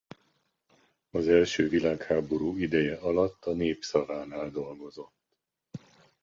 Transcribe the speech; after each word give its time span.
Az 1.09 1.27
első 1.27 1.67
világháború 1.69 2.57
ideje 2.57 2.97
alatt 2.97 3.45
a 3.45 3.51
Népszavánál 3.53 4.49
dolgozott. 4.49 5.37